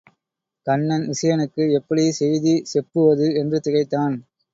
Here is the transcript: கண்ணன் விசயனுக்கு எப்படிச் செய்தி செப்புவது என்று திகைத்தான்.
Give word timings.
கண்ணன் 0.67 1.05
விசயனுக்கு 1.07 1.63
எப்படிச் 1.71 2.13
செய்தி 2.13 2.53
செப்புவது 2.63 3.27
என்று 3.33 3.59
திகைத்தான். 3.59 4.15